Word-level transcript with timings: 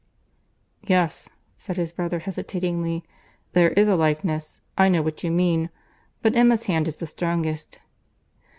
"Yes," 0.87 1.29
said 1.59 1.77
his 1.77 1.91
brother 1.91 2.17
hesitatingly, 2.17 3.03
"there 3.53 3.69
is 3.69 3.87
a 3.87 3.95
likeness. 3.95 4.59
I 4.75 4.89
know 4.89 5.03
what 5.03 5.23
you 5.23 5.29
mean—but 5.29 6.35
Emma's 6.35 6.63
hand 6.63 6.87
is 6.87 6.95
the 6.95 7.05
strongest." 7.05 7.77